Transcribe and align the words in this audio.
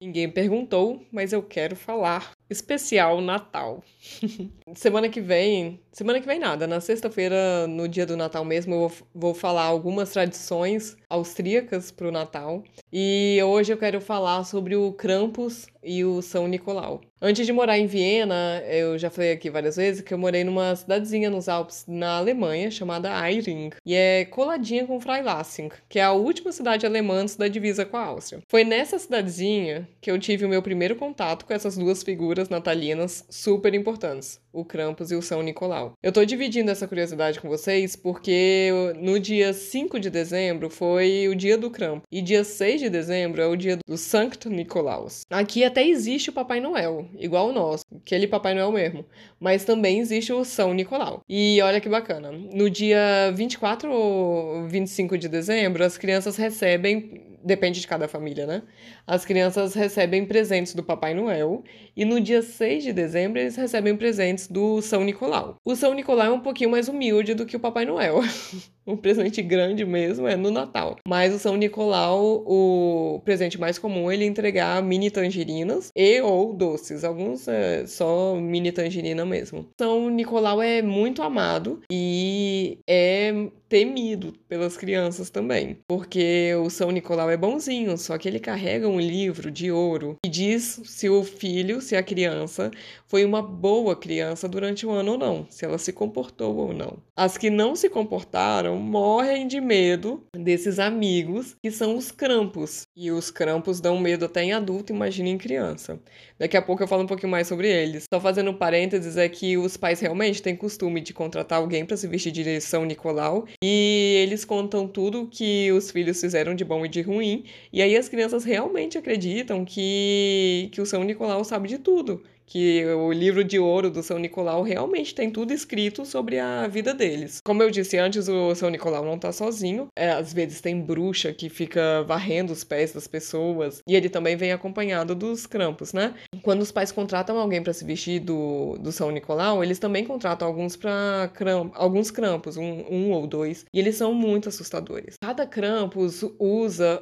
Ninguém 0.00 0.30
perguntou, 0.30 1.06
mas 1.12 1.32
eu 1.32 1.42
quero 1.42 1.76
falar. 1.76 2.32
Especial 2.50 3.20
Natal. 3.20 3.82
semana 4.74 5.08
que 5.08 5.20
vem, 5.20 5.80
semana 5.92 6.20
que 6.20 6.26
vem 6.26 6.40
nada, 6.40 6.66
na 6.66 6.80
sexta-feira, 6.80 7.66
no 7.68 7.88
dia 7.88 8.04
do 8.04 8.16
Natal 8.16 8.44
mesmo, 8.44 8.74
eu 8.74 8.92
vou 9.14 9.34
falar 9.34 9.62
algumas 9.62 10.10
tradições 10.10 10.96
austríacas 11.08 11.92
para 11.92 12.08
o 12.08 12.12
Natal. 12.12 12.64
E 12.92 13.38
hoje 13.44 13.72
eu 13.72 13.78
quero 13.78 14.00
falar 14.00 14.42
sobre 14.44 14.74
o 14.74 14.92
Krampus 14.92 15.68
e 15.82 16.04
o 16.04 16.20
São 16.20 16.48
Nicolau. 16.48 17.00
Antes 17.22 17.44
de 17.44 17.52
morar 17.52 17.78
em 17.78 17.86
Viena, 17.86 18.62
eu 18.66 18.98
já 18.98 19.10
falei 19.10 19.32
aqui 19.32 19.50
várias 19.50 19.76
vezes 19.76 20.00
que 20.00 20.12
eu 20.12 20.18
morei 20.18 20.42
numa 20.42 20.74
cidadezinha 20.74 21.28
nos 21.28 21.48
Alpes, 21.48 21.84
na 21.86 22.16
Alemanha, 22.16 22.70
chamada 22.70 23.10
Eiring, 23.28 23.70
e 23.84 23.94
é 23.94 24.24
coladinha 24.24 24.86
com 24.86 24.98
Freilassing, 24.98 25.68
que 25.88 25.98
é 25.98 26.02
a 26.02 26.12
última 26.12 26.50
cidade 26.50 26.86
alemã 26.86 27.16
antes 27.16 27.36
da 27.36 27.46
divisa 27.46 27.84
com 27.84 27.98
a 27.98 28.04
Áustria. 28.04 28.40
Foi 28.48 28.64
nessa 28.64 28.98
cidadezinha 28.98 29.86
que 30.00 30.10
eu 30.10 30.18
tive 30.18 30.46
o 30.46 30.48
meu 30.48 30.62
primeiro 30.62 30.96
contato 30.96 31.44
com 31.44 31.52
essas 31.52 31.76
duas 31.76 32.02
figuras 32.02 32.39
natalinas 32.48 33.24
super 33.28 33.74
importantes, 33.74 34.40
o 34.52 34.64
Krampus 34.64 35.10
e 35.10 35.16
o 35.16 35.22
São 35.22 35.42
Nicolau. 35.42 35.92
Eu 36.02 36.12
tô 36.12 36.24
dividindo 36.24 36.70
essa 36.70 36.88
curiosidade 36.88 37.40
com 37.40 37.48
vocês 37.48 37.96
porque 37.96 38.70
no 38.98 39.18
dia 39.18 39.52
5 39.52 39.98
de 40.00 40.10
dezembro 40.10 40.70
foi 40.70 41.28
o 41.28 41.34
dia 41.34 41.56
do 41.56 41.70
Krampus 41.70 42.06
e 42.10 42.22
dia 42.22 42.44
6 42.44 42.80
de 42.80 42.90
dezembro 42.90 43.40
é 43.40 43.46
o 43.46 43.56
dia 43.56 43.78
do 43.86 43.96
Sankt 43.96 44.48
Nicolaus. 44.48 45.22
Aqui 45.30 45.64
até 45.64 45.86
existe 45.86 46.30
o 46.30 46.32
Papai 46.32 46.60
Noel, 46.60 47.08
igual 47.18 47.48
o 47.48 47.52
nosso, 47.52 47.84
aquele 47.94 48.26
Papai 48.26 48.54
Noel 48.54 48.72
mesmo. 48.72 49.04
Mas 49.38 49.64
também 49.64 49.98
existe 49.98 50.32
o 50.32 50.44
São 50.44 50.74
Nicolau. 50.74 51.22
E 51.28 51.60
olha 51.62 51.80
que 51.80 51.88
bacana. 51.88 52.30
No 52.32 52.68
dia 52.68 53.32
24 53.34 53.90
ou 53.92 54.66
25 54.68 55.16
de 55.16 55.28
dezembro, 55.28 55.84
as 55.84 55.96
crianças 55.96 56.36
recebem 56.36 57.29
depende 57.42 57.80
de 57.80 57.86
cada 57.86 58.08
família, 58.08 58.46
né? 58.46 58.62
As 59.06 59.24
crianças 59.24 59.74
recebem 59.74 60.24
presentes 60.24 60.74
do 60.74 60.82
Papai 60.82 61.14
Noel 61.14 61.62
e 61.96 62.04
no 62.04 62.20
dia 62.20 62.42
6 62.42 62.84
de 62.84 62.92
dezembro 62.92 63.38
eles 63.38 63.56
recebem 63.56 63.96
presentes 63.96 64.46
do 64.46 64.80
São 64.82 65.04
Nicolau. 65.04 65.56
O 65.64 65.74
São 65.74 65.94
Nicolau 65.94 66.26
é 66.26 66.30
um 66.30 66.40
pouquinho 66.40 66.70
mais 66.70 66.88
humilde 66.88 67.34
do 67.34 67.46
que 67.46 67.56
o 67.56 67.60
Papai 67.60 67.84
Noel. 67.84 68.20
o 68.92 68.96
presente 68.96 69.42
grande 69.42 69.84
mesmo 69.84 70.26
é 70.26 70.36
no 70.36 70.50
Natal. 70.50 70.96
Mas 71.06 71.34
o 71.34 71.38
São 71.38 71.56
Nicolau, 71.56 72.44
o 72.46 73.20
presente 73.24 73.58
mais 73.58 73.78
comum 73.78 74.10
ele 74.10 74.24
entregar 74.24 74.82
mini 74.82 75.10
tangerinas 75.10 75.90
e 75.94 76.20
ou 76.20 76.52
doces. 76.52 77.04
Alguns 77.04 77.48
é 77.48 77.86
só 77.86 78.34
mini 78.36 78.72
tangerina 78.72 79.24
mesmo. 79.24 79.66
São 79.80 80.08
Nicolau 80.10 80.62
é 80.62 80.82
muito 80.82 81.22
amado 81.22 81.80
e 81.90 82.78
é 82.88 83.32
temido 83.70 84.34
pelas 84.48 84.76
crianças 84.76 85.30
também, 85.30 85.78
porque 85.86 86.52
o 86.56 86.68
São 86.68 86.90
Nicolau 86.90 87.30
é 87.30 87.36
bonzinho, 87.36 87.96
só 87.96 88.18
que 88.18 88.26
ele 88.26 88.40
carrega 88.40 88.88
um 88.88 88.98
livro 88.98 89.48
de 89.48 89.70
ouro 89.70 90.16
e 90.26 90.28
diz 90.28 90.80
se 90.84 91.08
o 91.08 91.22
filho, 91.22 91.80
se 91.80 91.94
a 91.94 92.02
criança 92.02 92.72
foi 93.06 93.24
uma 93.24 93.40
boa 93.40 93.94
criança 93.94 94.48
durante 94.48 94.84
o 94.84 94.90
ano 94.90 95.12
ou 95.12 95.18
não, 95.18 95.46
se 95.48 95.64
ela 95.64 95.78
se 95.78 95.92
comportou 95.92 96.56
ou 96.56 96.72
não. 96.72 96.98
As 97.16 97.38
que 97.38 97.48
não 97.48 97.76
se 97.76 97.88
comportaram 97.88 98.76
morrem 98.80 99.46
de 99.46 99.60
medo 99.60 100.24
desses 100.34 100.78
amigos 100.78 101.54
que 101.62 101.70
são 101.70 101.96
os 101.96 102.10
crampos. 102.10 102.82
E 102.96 103.10
os 103.10 103.30
crampos 103.30 103.80
dão 103.80 103.98
medo 103.98 104.24
até 104.24 104.42
em 104.42 104.52
adulto, 104.52 104.92
imagina 104.92 105.28
em 105.28 105.38
criança. 105.38 106.00
Daqui 106.38 106.56
a 106.56 106.62
pouco 106.62 106.82
eu 106.82 106.88
falo 106.88 107.02
um 107.02 107.06
pouquinho 107.06 107.30
mais 107.30 107.46
sobre 107.46 107.68
eles. 107.68 108.04
Só 108.12 108.20
fazendo 108.20 108.54
parênteses 108.54 109.16
é 109.16 109.28
que 109.28 109.56
os 109.56 109.76
pais 109.76 110.00
realmente 110.00 110.42
têm 110.42 110.56
costume 110.56 111.00
de 111.00 111.12
contratar 111.12 111.58
alguém 111.58 111.84
para 111.84 111.96
se 111.96 112.08
vestir 112.08 112.32
de 112.32 112.60
São 112.60 112.84
Nicolau 112.84 113.46
e 113.62 114.22
eles 114.22 114.44
contam 114.44 114.88
tudo 114.88 115.28
que 115.30 115.70
os 115.72 115.90
filhos 115.90 116.20
fizeram 116.20 116.54
de 116.54 116.64
bom 116.64 116.84
e 116.84 116.88
de 116.88 117.02
ruim. 117.02 117.44
E 117.72 117.82
aí 117.82 117.96
as 117.96 118.08
crianças 118.08 118.44
realmente 118.44 118.96
acreditam 118.96 119.64
que, 119.64 120.68
que 120.72 120.80
o 120.80 120.86
São 120.86 121.04
Nicolau 121.04 121.44
sabe 121.44 121.68
de 121.68 121.78
tudo 121.78 122.22
que 122.50 122.84
o 122.84 123.12
livro 123.12 123.44
de 123.44 123.60
ouro 123.60 123.88
do 123.88 124.02
São 124.02 124.18
Nicolau 124.18 124.62
realmente 124.62 125.14
tem 125.14 125.30
tudo 125.30 125.52
escrito 125.52 126.04
sobre 126.04 126.40
a 126.40 126.66
vida 126.66 126.92
deles. 126.92 127.40
Como 127.44 127.62
eu 127.62 127.70
disse 127.70 127.96
antes, 127.96 128.28
o 128.28 128.52
São 128.56 128.68
Nicolau 128.68 129.04
não 129.04 129.16
tá 129.16 129.30
sozinho. 129.30 129.86
É, 129.96 130.10
às 130.10 130.32
vezes 130.32 130.60
tem 130.60 130.80
bruxa 130.80 131.32
que 131.32 131.48
fica 131.48 132.02
varrendo 132.02 132.52
os 132.52 132.64
pés 132.64 132.92
das 132.92 133.06
pessoas. 133.06 133.80
E 133.86 133.94
ele 133.94 134.08
também 134.08 134.34
vem 134.36 134.50
acompanhado 134.50 135.14
dos 135.14 135.46
crampos, 135.46 135.92
né? 135.92 136.12
Quando 136.42 136.62
os 136.62 136.72
pais 136.72 136.90
contratam 136.90 137.38
alguém 137.38 137.62
para 137.62 137.72
se 137.72 137.84
vestir 137.84 138.18
do, 138.18 138.76
do 138.80 138.90
São 138.90 139.12
Nicolau, 139.12 139.62
eles 139.62 139.78
também 139.78 140.04
contratam 140.04 140.48
alguns 140.48 140.74
para 140.74 141.30
alguns 141.74 142.10
crampos, 142.10 142.56
um, 142.56 142.84
um 142.90 143.12
ou 143.12 143.28
dois. 143.28 143.64
E 143.72 143.78
eles 143.78 143.94
são 143.94 144.12
muito 144.12 144.48
assustadores. 144.48 145.14
Cada 145.22 145.46
Krampus 145.46 146.24
usa 146.36 147.00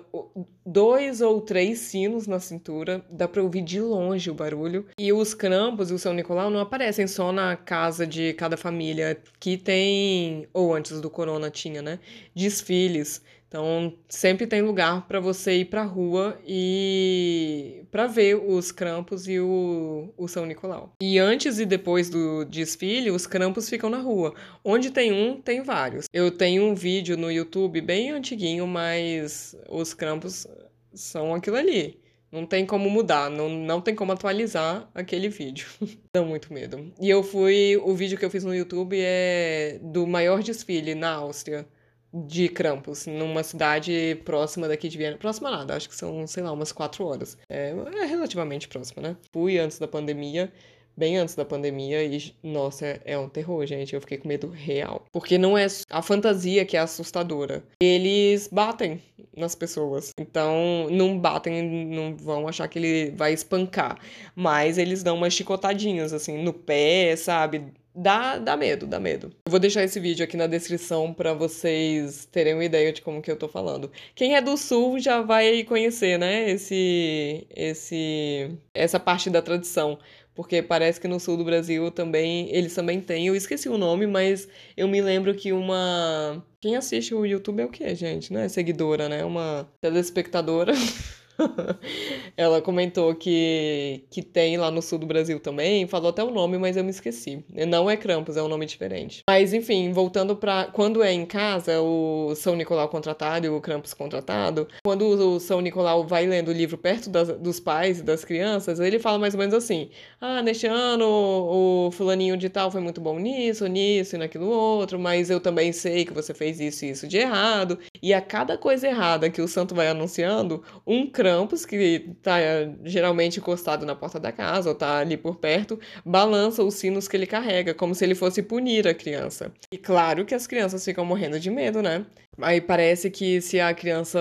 dois 0.66 1.22
ou 1.22 1.40
três 1.40 1.78
sinos 1.78 2.26
na 2.26 2.38
cintura, 2.38 3.02
dá 3.10 3.26
para 3.26 3.42
ouvir 3.42 3.62
de 3.62 3.80
longe 3.80 4.30
o 4.30 4.34
barulho. 4.34 4.84
E 4.98 5.10
os 5.10 5.37
Krampus 5.38 5.90
e 5.90 5.94
o 5.94 5.98
São 5.98 6.12
Nicolau 6.12 6.50
não 6.50 6.60
aparecem 6.60 7.06
só 7.06 7.32
na 7.32 7.56
casa 7.56 8.06
de 8.06 8.34
cada 8.34 8.56
família 8.56 9.16
que 9.38 9.56
tem, 9.56 10.48
ou 10.52 10.74
antes 10.74 11.00
do 11.00 11.08
corona 11.08 11.50
tinha, 11.50 11.80
né? 11.80 12.00
Desfiles. 12.34 13.22
Então, 13.48 13.94
sempre 14.10 14.46
tem 14.46 14.60
lugar 14.60 15.08
para 15.08 15.20
você 15.20 15.60
ir 15.60 15.64
para 15.66 15.82
rua 15.82 16.38
e 16.46 17.82
para 17.90 18.06
ver 18.06 18.34
os 18.34 18.70
Krampus 18.70 19.26
e 19.26 19.40
o, 19.40 20.12
o 20.18 20.28
São 20.28 20.44
Nicolau. 20.44 20.92
E 21.00 21.18
antes 21.18 21.58
e 21.58 21.64
depois 21.64 22.10
do 22.10 22.44
desfile, 22.44 23.10
os 23.10 23.26
Krampus 23.26 23.70
ficam 23.70 23.88
na 23.88 23.98
rua. 23.98 24.34
Onde 24.62 24.90
tem 24.90 25.12
um, 25.12 25.40
tem 25.40 25.62
vários. 25.62 26.04
Eu 26.12 26.30
tenho 26.30 26.62
um 26.64 26.74
vídeo 26.74 27.16
no 27.16 27.32
YouTube 27.32 27.80
bem 27.80 28.10
antiguinho, 28.10 28.66
mas 28.66 29.56
os 29.70 29.94
Krampus 29.94 30.46
são 30.92 31.34
aquilo 31.34 31.56
ali. 31.56 31.98
Não 32.30 32.44
tem 32.44 32.66
como 32.66 32.90
mudar, 32.90 33.30
não, 33.30 33.48
não 33.48 33.80
tem 33.80 33.94
como 33.94 34.12
atualizar 34.12 34.88
aquele 34.94 35.28
vídeo. 35.28 35.66
Dá 36.12 36.22
muito 36.22 36.52
medo. 36.52 36.92
E 37.00 37.08
eu 37.08 37.22
fui. 37.22 37.76
O 37.78 37.94
vídeo 37.94 38.18
que 38.18 38.24
eu 38.24 38.30
fiz 38.30 38.44
no 38.44 38.54
YouTube 38.54 38.98
é 39.00 39.78
do 39.82 40.06
maior 40.06 40.42
desfile 40.42 40.94
na 40.94 41.14
Áustria 41.14 41.66
de 42.12 42.48
Krampus, 42.48 43.06
numa 43.06 43.42
cidade 43.42 44.20
próxima 44.24 44.68
daqui 44.68 44.88
de 44.88 44.96
Viena. 44.96 45.16
Próxima 45.16 45.50
nada, 45.50 45.76
acho 45.76 45.88
que 45.88 45.94
são, 45.94 46.26
sei 46.26 46.42
lá, 46.42 46.52
umas 46.52 46.72
quatro 46.72 47.04
horas. 47.04 47.36
É, 47.48 47.70
é 47.70 48.04
relativamente 48.04 48.68
próxima, 48.68 49.02
né? 49.02 49.16
Fui 49.32 49.58
antes 49.58 49.78
da 49.78 49.86
pandemia, 49.86 50.52
bem 50.98 51.16
antes 51.16 51.36
da 51.36 51.44
pandemia, 51.44 52.02
e 52.02 52.34
nossa, 52.42 53.00
é, 53.04 53.16
um 53.16 53.28
terror, 53.28 53.64
gente. 53.64 53.94
Eu 53.94 54.00
fiquei 54.00 54.18
com 54.18 54.26
medo 54.26 54.48
real. 54.48 55.06
Porque 55.12 55.38
não 55.38 55.56
é 55.56 55.66
a 55.88 56.02
fantasia 56.02 56.64
que 56.64 56.76
é 56.76 56.80
assustadora. 56.80 57.62
Eles 57.80 58.48
batem 58.50 59.00
nas 59.36 59.54
pessoas. 59.54 60.12
Então, 60.18 60.88
não 60.90 61.16
batem, 61.16 61.62
não 61.62 62.16
vão 62.16 62.48
achar 62.48 62.66
que 62.66 62.78
ele 62.78 63.10
vai 63.16 63.32
espancar. 63.32 63.98
Mas 64.34 64.76
eles 64.76 65.02
dão 65.02 65.16
umas 65.16 65.32
chicotadinhas, 65.32 66.12
assim, 66.12 66.42
no 66.42 66.52
pé, 66.52 67.14
sabe? 67.14 67.72
Dá, 67.94 68.38
dá 68.38 68.56
medo, 68.56 68.86
dá 68.86 69.00
medo. 69.00 69.32
Eu 69.46 69.50
vou 69.50 69.58
deixar 69.58 69.82
esse 69.82 69.98
vídeo 69.98 70.22
aqui 70.22 70.36
na 70.36 70.46
descrição 70.46 71.12
para 71.12 71.34
vocês 71.34 72.26
terem 72.26 72.54
uma 72.54 72.64
ideia 72.64 72.92
de 72.92 73.02
como 73.02 73.20
que 73.20 73.30
eu 73.30 73.36
tô 73.36 73.48
falando. 73.48 73.90
Quem 74.14 74.36
é 74.36 74.40
do 74.40 74.56
sul 74.56 75.00
já 75.00 75.20
vai 75.20 75.64
conhecer, 75.64 76.16
né, 76.16 76.48
esse 76.48 77.44
esse 77.50 78.56
essa 78.72 79.00
parte 79.00 79.28
da 79.28 79.42
tradição, 79.42 79.98
porque 80.38 80.62
parece 80.62 81.00
que 81.00 81.08
no 81.08 81.18
sul 81.18 81.36
do 81.36 81.44
Brasil 81.44 81.90
também 81.90 82.48
eles 82.54 82.72
também 82.72 83.00
têm. 83.00 83.26
Eu 83.26 83.34
esqueci 83.34 83.68
o 83.68 83.76
nome, 83.76 84.06
mas 84.06 84.46
eu 84.76 84.86
me 84.86 85.00
lembro 85.00 85.34
que 85.34 85.52
uma 85.52 86.40
quem 86.60 86.76
assiste 86.76 87.12
o 87.12 87.26
YouTube 87.26 87.60
é 87.60 87.64
o 87.64 87.68
que, 87.68 87.92
gente, 87.96 88.32
né? 88.32 88.48
Seguidora, 88.48 89.08
né? 89.08 89.24
Uma 89.24 89.68
telespectadora 89.80 90.72
ela 92.36 92.60
comentou 92.60 93.14
que, 93.14 94.04
que 94.10 94.22
tem 94.22 94.56
lá 94.56 94.70
no 94.70 94.82
sul 94.82 94.98
do 94.98 95.06
Brasil 95.06 95.38
também, 95.40 95.86
falou 95.86 96.10
até 96.10 96.22
o 96.22 96.30
nome, 96.30 96.58
mas 96.58 96.76
eu 96.76 96.84
me 96.84 96.90
esqueci. 96.90 97.44
Não 97.68 97.88
é 97.88 97.96
Krampus, 97.96 98.36
é 98.36 98.42
um 98.42 98.48
nome 98.48 98.66
diferente. 98.66 99.22
Mas 99.28 99.52
enfim, 99.52 99.92
voltando 99.92 100.36
para 100.36 100.66
quando 100.66 101.02
é 101.02 101.12
em 101.12 101.24
casa, 101.24 101.80
o 101.80 102.34
São 102.34 102.56
Nicolau 102.56 102.88
contratado 102.88 103.46
e 103.46 103.48
o 103.48 103.60
Krampus 103.60 103.94
contratado, 103.94 104.68
quando 104.84 105.02
o 105.02 105.40
São 105.40 105.60
Nicolau 105.60 106.06
vai 106.06 106.26
lendo 106.26 106.48
o 106.48 106.52
livro 106.52 106.76
perto 106.76 107.08
das, 107.08 107.28
dos 107.28 107.60
pais 107.60 108.00
e 108.00 108.02
das 108.02 108.24
crianças, 108.24 108.80
ele 108.80 108.98
fala 108.98 109.18
mais 109.18 109.34
ou 109.34 109.40
menos 109.40 109.54
assim: 109.54 109.90
"Ah, 110.20 110.42
neste 110.42 110.66
ano 110.66 111.06
o 111.06 111.90
fulaninho 111.92 112.36
de 112.36 112.48
tal 112.48 112.70
foi 112.70 112.80
muito 112.80 113.00
bom 113.00 113.18
nisso, 113.18 113.66
nisso 113.66 114.16
e 114.16 114.18
naquilo 114.18 114.48
outro, 114.48 114.98
mas 114.98 115.30
eu 115.30 115.40
também 115.40 115.72
sei 115.72 116.04
que 116.04 116.12
você 116.12 116.34
fez 116.34 116.60
isso 116.60 116.84
e 116.84 116.90
isso 116.90 117.06
de 117.06 117.18
errado". 117.18 117.78
E 118.02 118.12
a 118.12 118.20
cada 118.20 118.56
coisa 118.58 118.86
errada 118.86 119.30
que 119.30 119.40
o 119.40 119.48
santo 119.48 119.74
vai 119.74 119.88
anunciando, 119.88 120.62
um 120.86 121.06
Krampus 121.08 121.27
Krampus, 121.28 121.66
que 121.66 122.16
tá 122.22 122.38
geralmente 122.84 123.38
encostado 123.38 123.84
na 123.84 123.94
porta 123.94 124.18
da 124.18 124.32
casa 124.32 124.70
ou 124.70 124.74
tá 124.74 124.98
ali 124.98 125.14
por 125.14 125.36
perto, 125.36 125.78
balança 126.04 126.64
os 126.64 126.74
sinos 126.74 127.06
que 127.06 127.14
ele 127.14 127.26
carrega, 127.26 127.74
como 127.74 127.94
se 127.94 128.02
ele 128.02 128.14
fosse 128.14 128.42
punir 128.42 128.88
a 128.88 128.94
criança. 128.94 129.52
E 129.70 129.76
claro 129.76 130.24
que 130.24 130.34
as 130.34 130.46
crianças 130.46 130.82
ficam 130.82 131.04
morrendo 131.04 131.38
de 131.38 131.50
medo, 131.50 131.82
né? 131.82 132.06
Aí 132.40 132.62
parece 132.62 133.10
que 133.10 133.42
se 133.42 133.60
a 133.60 133.74
criança, 133.74 134.18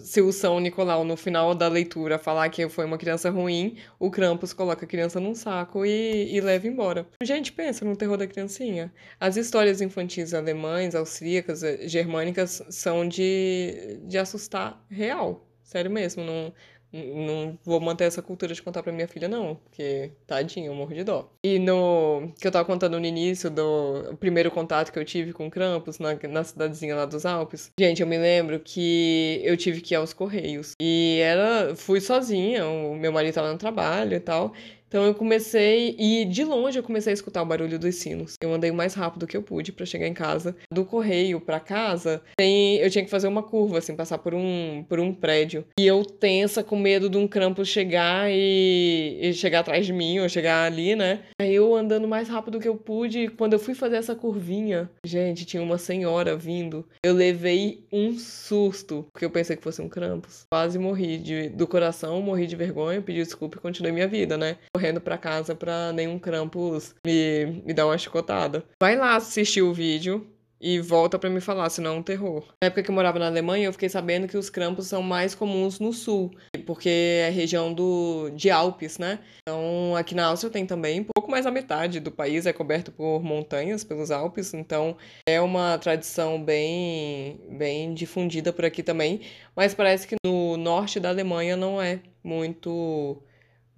se 0.00 0.20
o 0.20 0.32
São 0.32 0.60
Nicolau 0.60 1.02
no 1.02 1.16
final 1.16 1.54
da 1.54 1.68
leitura 1.68 2.18
falar 2.18 2.48
que 2.50 2.68
foi 2.68 2.84
uma 2.84 2.98
criança 2.98 3.30
ruim, 3.30 3.76
o 3.98 4.10
Krampus 4.10 4.52
coloca 4.52 4.84
a 4.84 4.88
criança 4.88 5.18
num 5.18 5.34
saco 5.34 5.86
e, 5.86 6.34
e 6.34 6.40
leva 6.42 6.66
embora. 6.66 7.06
Gente, 7.22 7.52
pensa 7.52 7.84
no 7.86 7.96
terror 7.96 8.18
da 8.18 8.26
criancinha. 8.26 8.92
As 9.18 9.36
histórias 9.36 9.80
infantis 9.80 10.34
alemães, 10.34 10.94
austríacas, 10.94 11.62
germânicas 11.82 12.62
são 12.68 13.08
de, 13.08 14.00
de 14.02 14.18
assustar 14.18 14.84
real. 14.90 15.46
Sério 15.70 15.88
mesmo, 15.90 16.24
não, 16.24 16.52
Não 16.92 17.56
vou 17.64 17.80
manter 17.80 18.02
essa 18.04 18.20
cultura 18.20 18.52
de 18.52 18.60
contar 18.60 18.82
pra 18.82 18.92
minha 18.92 19.06
filha, 19.06 19.28
não, 19.28 19.54
porque 19.54 20.10
tadinho, 20.26 20.66
eu 20.66 20.74
morro 20.74 20.92
de 20.92 21.04
dó. 21.04 21.30
E 21.44 21.60
no. 21.60 22.32
que 22.40 22.44
eu 22.44 22.50
tava 22.50 22.64
contando 22.64 22.98
no 22.98 23.06
início 23.06 23.48
do 23.48 24.16
primeiro 24.18 24.50
contato 24.50 24.90
que 24.92 24.98
eu 24.98 25.04
tive 25.04 25.32
com 25.32 25.48
Krampus, 25.48 26.00
na, 26.00 26.18
na 26.28 26.42
cidadezinha 26.42 26.96
lá 26.96 27.06
dos 27.06 27.24
Alpes. 27.24 27.70
Gente, 27.78 28.02
eu 28.02 28.08
me 28.08 28.18
lembro 28.18 28.58
que 28.58 29.40
eu 29.44 29.56
tive 29.56 29.80
que 29.80 29.94
ir 29.94 29.98
aos 29.98 30.12
Correios. 30.12 30.72
E 30.82 31.20
era. 31.22 31.76
fui 31.76 32.00
sozinha, 32.00 32.66
o 32.66 32.96
meu 32.96 33.12
marido 33.12 33.34
tava 33.34 33.52
no 33.52 33.58
trabalho 33.58 34.16
e 34.16 34.20
tal. 34.20 34.52
Então 34.90 35.04
eu 35.04 35.14
comecei, 35.14 35.94
e 35.96 36.24
de 36.24 36.42
longe 36.42 36.76
eu 36.76 36.82
comecei 36.82 37.12
a 37.12 37.14
escutar 37.14 37.42
o 37.42 37.46
barulho 37.46 37.78
dos 37.78 37.94
sinos. 37.94 38.34
Eu 38.42 38.52
andei 38.52 38.72
o 38.72 38.74
mais 38.74 38.92
rápido 38.92 39.24
que 39.24 39.36
eu 39.36 39.42
pude 39.42 39.70
para 39.70 39.86
chegar 39.86 40.08
em 40.08 40.12
casa. 40.12 40.56
Do 40.68 40.84
correio 40.84 41.40
para 41.40 41.60
casa, 41.60 42.20
tem, 42.36 42.78
eu 42.78 42.90
tinha 42.90 43.04
que 43.04 43.10
fazer 43.10 43.28
uma 43.28 43.40
curva, 43.40 43.78
assim, 43.78 43.94
passar 43.94 44.18
por 44.18 44.34
um, 44.34 44.84
por 44.88 44.98
um 44.98 45.14
prédio. 45.14 45.64
E 45.78 45.86
eu 45.86 46.04
tensa, 46.04 46.64
com 46.64 46.76
medo 46.76 47.08
de 47.08 47.16
um 47.16 47.28
crampo 47.28 47.64
chegar 47.64 48.28
e, 48.32 49.16
e 49.22 49.32
chegar 49.32 49.60
atrás 49.60 49.86
de 49.86 49.92
mim, 49.92 50.18
ou 50.18 50.28
chegar 50.28 50.64
ali, 50.64 50.96
né? 50.96 51.20
Aí 51.40 51.54
eu 51.54 51.72
andando 51.72 52.06
o 52.06 52.08
mais 52.08 52.28
rápido 52.28 52.58
que 52.58 52.66
eu 52.66 52.74
pude, 52.74 53.28
quando 53.28 53.52
eu 53.52 53.60
fui 53.60 53.74
fazer 53.74 53.94
essa 53.94 54.16
curvinha, 54.16 54.90
gente, 55.06 55.44
tinha 55.44 55.62
uma 55.62 55.78
senhora 55.78 56.36
vindo. 56.36 56.84
Eu 57.04 57.14
levei 57.14 57.84
um 57.92 58.18
susto, 58.18 59.06
porque 59.12 59.24
eu 59.24 59.30
pensei 59.30 59.54
que 59.56 59.62
fosse 59.62 59.80
um 59.80 59.88
Krampus. 59.88 60.46
Quase 60.52 60.80
morri 60.80 61.16
de, 61.16 61.48
do 61.48 61.68
coração, 61.68 62.20
morri 62.20 62.48
de 62.48 62.56
vergonha, 62.56 63.00
pedi 63.00 63.22
desculpa 63.22 63.56
e 63.56 63.60
continuei 63.60 63.92
minha 63.92 64.08
vida, 64.08 64.36
né? 64.36 64.56
Correndo 64.80 65.00
para 65.00 65.18
casa 65.18 65.54
para 65.54 65.92
nenhum 65.92 66.18
Krampus 66.18 66.94
me, 67.04 67.62
me 67.66 67.74
dar 67.74 67.84
uma 67.84 67.98
chicotada. 67.98 68.64
Vai 68.80 68.96
lá 68.96 69.14
assistir 69.14 69.60
o 69.60 69.74
vídeo 69.74 70.26
e 70.58 70.78
volta 70.78 71.18
para 71.18 71.28
me 71.28 71.40
falar, 71.40 71.68
senão 71.68 71.96
é 71.96 71.98
um 71.98 72.02
terror. 72.02 72.44
Na 72.62 72.66
época 72.66 72.82
que 72.82 72.90
eu 72.90 72.94
morava 72.94 73.18
na 73.18 73.26
Alemanha, 73.26 73.66
eu 73.66 73.72
fiquei 73.72 73.88
sabendo 73.88 74.26
que 74.26 74.36
os 74.36 74.50
Krampus 74.50 74.86
são 74.86 75.02
mais 75.02 75.34
comuns 75.34 75.78
no 75.78 75.92
sul, 75.92 76.30
porque 76.66 76.88
é 76.88 77.30
região 77.30 77.72
do, 77.72 78.30
de 78.30 78.50
Alpes, 78.50 78.98
né? 78.98 79.20
Então, 79.42 79.94
aqui 79.96 80.14
na 80.14 80.26
Áustria 80.26 80.50
tem 80.50 80.66
também, 80.66 81.02
pouco 81.02 81.30
mais 81.30 81.44
da 81.44 81.50
metade 81.50 82.00
do 82.00 82.10
país 82.10 82.44
é 82.44 82.52
coberto 82.52 82.92
por 82.92 83.22
montanhas, 83.22 83.84
pelos 83.84 84.10
Alpes, 84.10 84.52
então 84.52 84.96
é 85.26 85.40
uma 85.40 85.78
tradição 85.78 86.42
bem, 86.42 87.40
bem 87.50 87.94
difundida 87.94 88.52
por 88.52 88.64
aqui 88.66 88.82
também, 88.82 89.22
mas 89.56 89.74
parece 89.74 90.06
que 90.06 90.16
no 90.24 90.58
norte 90.58 91.00
da 91.00 91.08
Alemanha 91.08 91.56
não 91.56 91.80
é 91.80 92.00
muito 92.22 93.22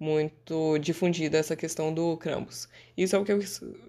muito 0.03 0.77
difundida 0.79 1.37
essa 1.37 1.55
questão 1.55 1.93
do 1.93 2.17
Krampus. 2.17 2.67
Isso 2.97 3.15
é 3.15 3.19
o 3.19 3.23
que 3.23 3.31
eu, 3.31 3.39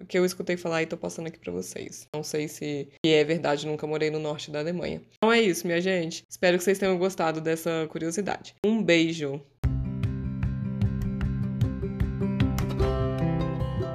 que 0.07 0.17
eu 0.17 0.25
escutei 0.25 0.55
falar 0.55 0.81
e 0.81 0.85
tô 0.85 0.95
passando 0.95 1.27
aqui 1.27 1.37
para 1.37 1.51
vocês. 1.51 2.07
Não 2.15 2.23
sei 2.23 2.47
se 2.47 2.87
é 3.05 3.23
verdade, 3.23 3.67
nunca 3.67 3.85
morei 3.85 4.09
no 4.09 4.17
norte 4.17 4.49
da 4.49 4.59
Alemanha. 4.59 5.01
Então 5.17 5.31
é 5.31 5.41
isso, 5.41 5.67
minha 5.67 5.81
gente. 5.81 6.23
Espero 6.29 6.57
que 6.57 6.63
vocês 6.63 6.79
tenham 6.79 6.97
gostado 6.97 7.41
dessa 7.41 7.85
curiosidade. 7.89 8.55
Um 8.65 8.81
beijo! 8.81 9.41